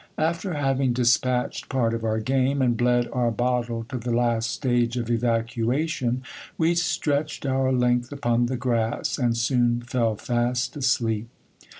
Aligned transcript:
After 0.17 0.55
having 0.55 0.93
despatched 0.93 1.69
part 1.69 1.93
of 1.93 2.03
our 2.03 2.19
game, 2.19 2.59
and 2.59 2.75
bled 2.75 3.07
our 3.13 3.29
bottle 3.29 3.83
to 3.89 3.99
the 3.99 4.09
last 4.11 4.49
stage 4.49 4.97
of 4.97 5.11
evacuation, 5.11 6.23
we 6.57 6.73
stretched 6.73 7.45
our 7.45 7.71
length 7.71 8.11
upon 8.11 8.47
the 8.47 8.57
grass, 8.57 9.19
and 9.19 9.37
soon 9.37 9.81
fell 9.81 10.15
fast 10.15 10.75
asleep. 10.75 11.29